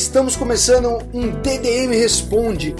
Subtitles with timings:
[0.00, 2.74] Estamos começando um DDM Responde.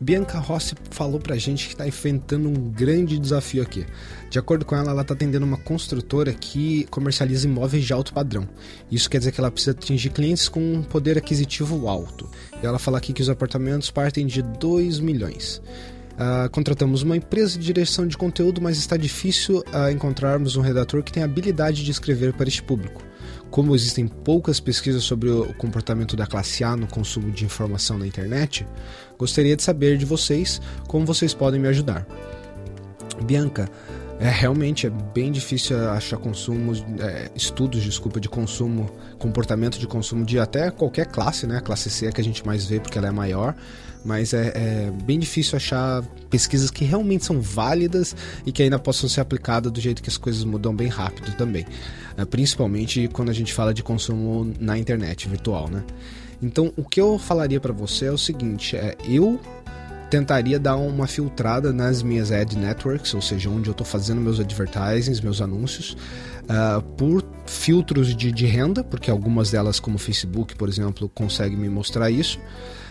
[0.00, 3.86] Bianca Rossi falou pra gente que está enfrentando um grande desafio aqui.
[4.28, 8.48] De acordo com ela, ela está atendendo uma construtora que comercializa imóveis de alto padrão.
[8.90, 12.28] Isso quer dizer que ela precisa atingir clientes com um poder aquisitivo alto.
[12.60, 15.62] E ela fala aqui que os apartamentos partem de 2 milhões.
[16.16, 21.02] Uh, contratamos uma empresa de direção de conteúdo, mas está difícil uh, encontrarmos um redator
[21.02, 23.02] que tenha habilidade de escrever para este público.
[23.50, 28.06] Como existem poucas pesquisas sobre o comportamento da classe A no consumo de informação na
[28.06, 28.66] internet,
[29.18, 32.06] gostaria de saber de vocês como vocês podem me ajudar.
[33.24, 33.68] Bianca,
[34.18, 40.24] é realmente é bem difícil achar consumos, é, estudos, desculpa, de consumo, comportamento de consumo
[40.24, 41.58] de até qualquer classe, né?
[41.58, 43.54] A classe C é que a gente mais vê porque ela é maior,
[44.04, 49.08] mas é, é, bem difícil achar pesquisas que realmente são válidas e que ainda possam
[49.08, 51.66] ser aplicadas do jeito que as coisas mudam bem rápido também.
[52.16, 55.84] É, principalmente quando a gente fala de consumo na internet virtual, né?
[56.42, 59.40] Então, o que eu falaria para você é o seguinte: é, eu
[60.10, 64.38] tentaria dar uma filtrada nas minhas ad networks, ou seja, onde eu estou fazendo meus
[64.38, 65.96] advertisings, meus anúncios,
[66.44, 71.58] uh, por filtros de, de renda, porque algumas delas, como o Facebook, por exemplo, conseguem
[71.58, 72.38] me mostrar isso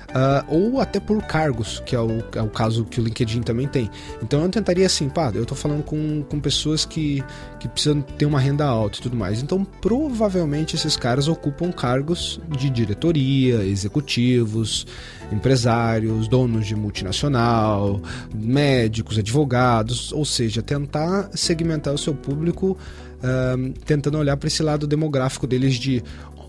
[0.09, 3.67] uh, ou até por cargos, que é o, é o caso que o LinkedIn também
[3.67, 3.89] tem.
[4.21, 7.23] Então eu tentaria assim, pá, eu estou falando com, com pessoas que,
[7.59, 9.41] que precisam ter uma renda alta e tudo mais.
[9.41, 14.85] Então provavelmente esses caras ocupam cargos de diretoria, executivos,
[15.31, 18.01] empresários, donos de multinacional,
[18.33, 22.77] médicos, advogados, ou seja, tentar segmentar o seu público.
[23.15, 26.03] Uh, tentando olhar para esse lado demográfico deles de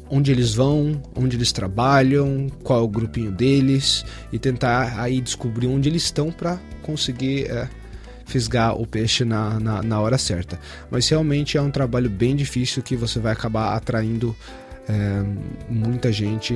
[0.09, 5.67] onde eles vão, onde eles trabalham, qual é o grupinho deles e tentar aí descobrir
[5.67, 7.69] onde eles estão para conseguir é,
[8.25, 10.59] fisgar o peixe na, na, na, hora certa.
[10.91, 14.35] Mas realmente é um trabalho bem difícil que você vai acabar atraindo
[14.89, 15.25] é,
[15.69, 16.55] muita gente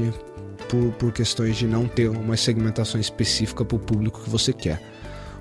[0.68, 4.80] por, por questões de não ter uma segmentação específica para o público que você quer.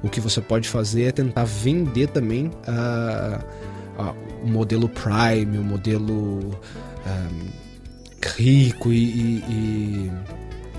[0.01, 5.63] O que você pode fazer é tentar vender também uh, uh, o modelo Prime, o
[5.63, 6.57] modelo.
[7.05, 7.68] Um,
[8.39, 10.11] rico e, e, e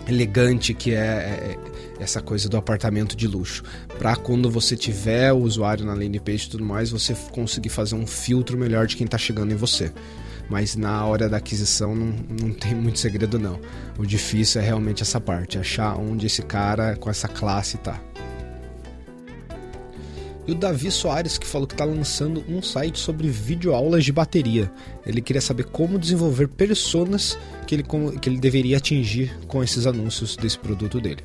[0.08, 1.58] elegante que é, é,
[2.00, 3.62] essa coisa do apartamento de luxo.
[3.98, 7.94] Para quando você tiver o usuário na landing page e tudo mais, você conseguir fazer
[7.94, 9.92] um filtro melhor de quem está chegando em você.
[10.48, 13.60] Mas na hora da aquisição não, não tem muito segredo não.
[13.98, 18.00] O difícil é realmente essa parte, achar onde esse cara com essa classe está.
[20.50, 24.68] E o Davi Soares que falou que está lançando um site sobre videoaulas de bateria.
[25.06, 27.38] Ele queria saber como desenvolver personas
[27.68, 27.84] que ele,
[28.20, 31.22] que ele deveria atingir com esses anúncios desse produto dele.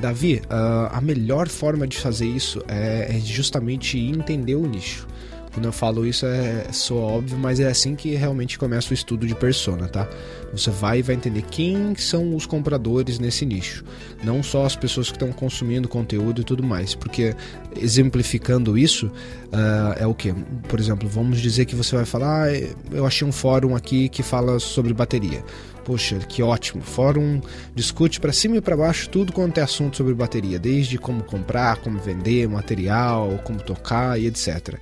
[0.00, 5.08] Davi, uh, a melhor forma de fazer isso é, é justamente entender o nicho.
[5.52, 9.26] Quando eu falo isso é só óbvio, mas é assim que realmente começa o estudo
[9.26, 10.08] de persona, tá?
[10.52, 13.84] Você vai e vai entender quem são os compradores nesse nicho,
[14.22, 17.34] não só as pessoas que estão consumindo conteúdo e tudo mais, porque
[17.76, 20.32] exemplificando isso uh, é o que?
[20.68, 22.52] Por exemplo, vamos dizer que você vai falar, ah,
[22.92, 25.42] eu achei um fórum aqui que fala sobre bateria.
[25.84, 26.82] Poxa, que ótimo!
[26.82, 27.40] Fórum
[27.74, 31.78] discute para cima e para baixo tudo quanto é assunto sobre bateria, desde como comprar,
[31.78, 34.78] como vender, material, como tocar e etc.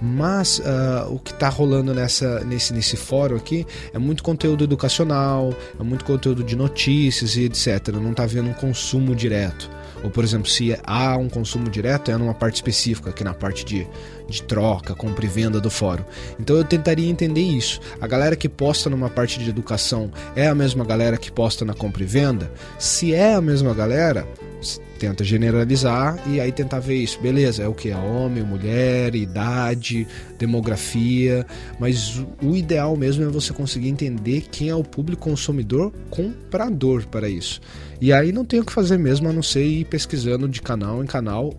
[0.00, 5.54] Mas uh, o que está rolando nessa, nesse, nesse fórum aqui é muito conteúdo educacional,
[5.78, 7.88] é muito conteúdo de notícias e etc.
[7.94, 9.70] Não está havendo um consumo direto.
[10.04, 13.32] Ou, por exemplo, se há um consumo direto, é numa parte específica, que é na
[13.32, 13.86] parte de,
[14.28, 16.04] de troca, compra e venda do fórum.
[16.38, 17.80] Então eu tentaria entender isso.
[17.98, 21.72] A galera que posta numa parte de educação é a mesma galera que posta na
[21.72, 22.52] compra e venda?
[22.78, 24.28] Se é a mesma galera,
[24.98, 27.20] tenta generalizar e aí tentar ver isso.
[27.20, 27.90] Beleza, é o que?
[27.90, 30.06] É homem, mulher, idade,
[30.38, 31.46] demografia,
[31.78, 37.28] mas o ideal mesmo é você conseguir entender quem é o público consumidor comprador para
[37.28, 37.60] isso.
[38.00, 41.02] E aí não tem o que fazer mesmo a não ser ir pesquisando de canal
[41.02, 41.54] em canal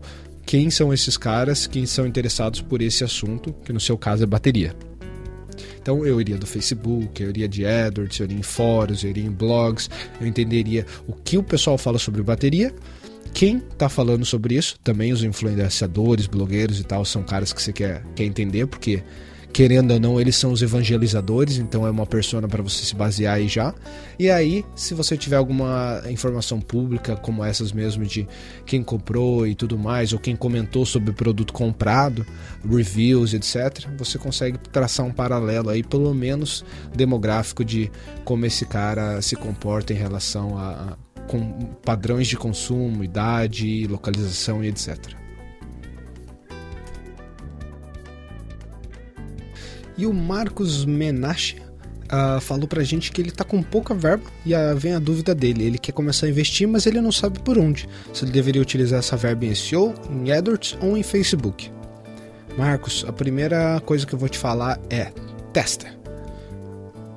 [0.45, 4.27] quem são esses caras, quem são interessados por esse assunto, que no seu caso é
[4.27, 4.75] bateria.
[5.85, 9.23] Então eu iria do Facebook, eu iria de AdWords, eu iria em fóruns, eu iria
[9.23, 9.87] em blogs,
[10.19, 12.73] eu entenderia o que o pessoal fala sobre bateria
[13.35, 17.73] quem está falando sobre isso, também os influenciadores, blogueiros e tal, são caras que você
[17.73, 19.03] quer, quer entender, porque
[19.55, 23.35] querendo ou não, eles são os evangelizadores, então é uma persona para você se basear
[23.35, 23.73] aí já.
[24.19, 28.27] E aí, se você tiver alguma informação pública, como essas mesmo de
[28.65, 32.25] quem comprou e tudo mais, ou quem comentou sobre o produto comprado,
[32.69, 37.89] reviews, etc., você consegue traçar um paralelo aí, pelo menos demográfico, de
[38.25, 40.97] como esse cara se comporta em relação a, a
[41.29, 45.24] com padrões de consumo, idade, localização e etc.
[49.97, 51.57] E o Marcos Menache
[52.05, 55.33] uh, falou pra gente que ele tá com pouca verba e uh, vem a dúvida
[55.33, 55.63] dele.
[55.63, 57.87] Ele quer começar a investir, mas ele não sabe por onde.
[58.13, 61.71] Se ele deveria utilizar essa verba em SEO, em AdWords ou em Facebook.
[62.57, 65.11] Marcos, a primeira coisa que eu vou te falar é
[65.51, 65.93] testa.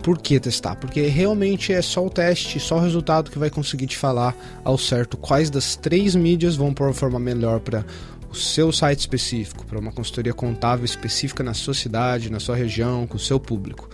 [0.03, 0.77] Por que testar?
[0.77, 4.35] Porque realmente é só o teste, só o resultado que vai conseguir te falar
[4.65, 7.85] ao certo quais das três mídias vão performar melhor para
[8.31, 13.07] o seu site específico, para uma consultoria contábil específica na sua cidade, na sua região,
[13.07, 13.89] com o seu público.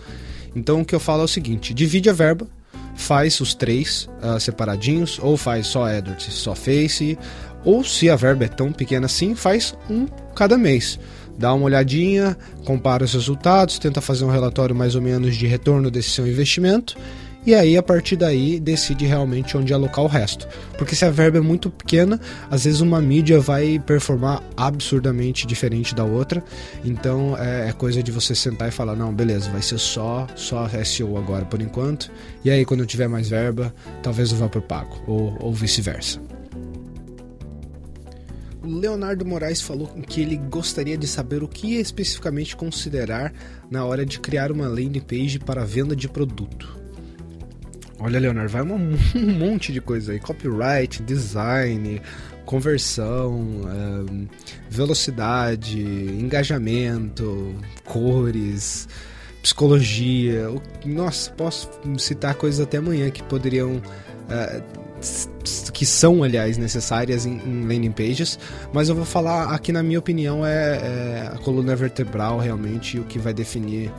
[0.55, 2.47] Então o que eu falo é o seguinte: divide a verba,
[2.95, 7.17] faz os três uh, separadinhos, ou faz só AdWords, só Face,
[7.63, 10.05] ou se a verba é tão pequena assim, faz um
[10.35, 10.99] cada mês.
[11.37, 15.91] Dá uma olhadinha, compara os resultados, tenta fazer um relatório mais ou menos de retorno
[15.91, 16.95] desse seu investimento
[17.45, 20.47] e aí a partir daí decide realmente onde alocar o resto.
[20.77, 22.19] Porque se a verba é muito pequena,
[22.49, 26.43] às vezes uma mídia vai performar absurdamente diferente da outra.
[26.83, 30.67] Então é, é coisa de você sentar e falar: não, beleza, vai ser só, só
[30.83, 32.11] SEO agora por enquanto.
[32.43, 36.19] E aí quando eu tiver mais verba, talvez eu vá por pago, ou, ou vice-versa.
[38.65, 43.31] Leonardo Moraes falou que ele gostaria de saber o que especificamente considerar
[43.69, 46.84] na hora de criar uma landing page para venda de produto.
[48.05, 48.97] Olha, Leonardo, vai um
[49.33, 51.99] monte de coisa aí: copyright, design,
[52.45, 53.61] conversão,
[54.69, 58.87] velocidade, engajamento, cores,
[59.41, 60.49] psicologia.
[60.85, 61.67] Nossa, posso
[61.97, 63.77] citar coisas até amanhã que poderiam.
[63.77, 64.85] Uh,
[65.73, 68.39] que são, aliás, necessárias em, em, landing pages,
[68.73, 73.03] mas eu vou falar aqui, na minha opinião, é, é a coluna vertebral realmente o
[73.03, 73.91] que vai definir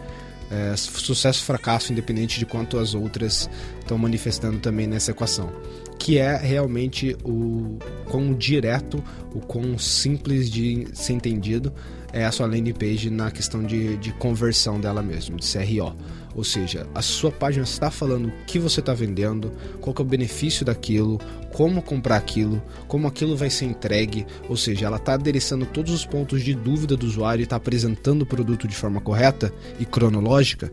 [0.50, 3.48] é, sucesso fracasso, independente de quanto as outras
[3.80, 5.50] estão manifestando também nessa equação.
[5.98, 9.02] Que é realmente o quão direto,
[9.34, 11.72] o quão simples de ser entendido
[12.16, 15.94] é a sua landing page na questão de, de conversão dela mesmo, de CRO.
[16.34, 19.52] Ou seja, a sua página está falando o que você está vendendo,
[19.82, 21.20] qual é o benefício daquilo,
[21.52, 24.26] como comprar aquilo, como aquilo vai ser entregue.
[24.48, 28.22] Ou seja, ela está adereçando todos os pontos de dúvida do usuário e está apresentando
[28.22, 30.72] o produto de forma correta e cronológica.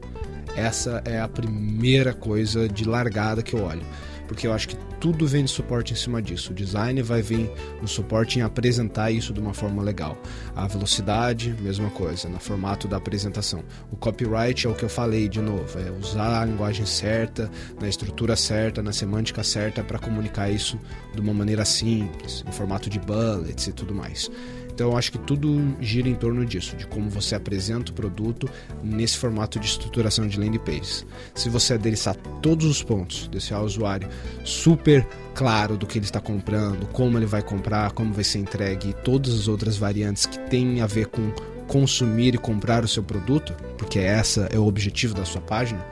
[0.56, 3.84] Essa é a primeira coisa de largada que eu olho
[4.28, 6.52] porque eu acho que tudo vem de suporte em cima disso.
[6.52, 10.18] O design vai vir no suporte em apresentar isso de uma forma legal.
[10.56, 13.64] A velocidade, mesma coisa, no formato da apresentação.
[13.92, 17.90] O copyright é o que eu falei de novo, é usar a linguagem certa, na
[17.90, 20.80] estrutura certa, na semântica certa para comunicar isso
[21.14, 24.30] de uma maneira simples, em formato de bullets e tudo mais.
[24.74, 28.50] Então eu acho que tudo gira em torno disso, de como você apresenta o produto
[28.84, 31.06] nesse formato de estruturação de landing page.
[31.36, 34.10] Se você adereçar todos os pontos, deixar o usuário
[34.44, 38.90] super claro do que ele está comprando, como ele vai comprar, como vai ser entregue
[38.90, 41.32] e todas as outras variantes que têm a ver com
[41.68, 45.84] consumir e comprar o seu produto, porque essa é o objetivo da sua página,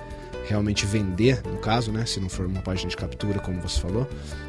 [0.51, 2.05] realmente vender, no caso, né?
[2.05, 4.08] Se não for uma página de captura, como você falou,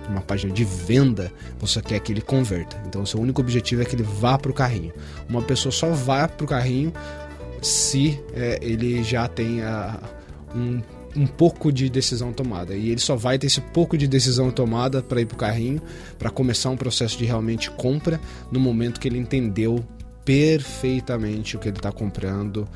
[0.08, 2.80] uma página de venda, você quer que ele converta.
[2.86, 4.92] Então, seu único objetivo é que ele vá para o carrinho.
[5.28, 6.92] Uma pessoa só vai para o carrinho
[7.62, 9.60] se é, ele já tem
[10.54, 10.82] um,
[11.16, 12.74] um pouco de decisão tomada.
[12.74, 15.80] E ele só vai ter esse pouco de decisão tomada para ir para o carrinho,
[16.18, 19.84] para começar um processo de realmente compra no momento que ele entendeu
[20.24, 22.68] perfeitamente o que ele está comprando,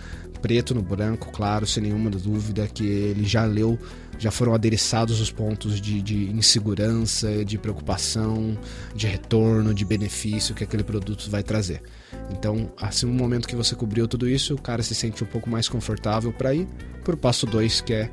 [0.47, 3.77] preto no branco, claro, sem nenhuma dúvida, que ele já leu,
[4.17, 8.57] já foram adereçados os pontos de, de insegurança, de preocupação,
[8.95, 11.83] de retorno, de benefício que aquele produto vai trazer.
[12.31, 15.51] Então, assim, no momento que você cobriu tudo isso, o cara se sente um pouco
[15.51, 16.69] mais confortável para ir
[17.03, 18.11] para o passo 2, que é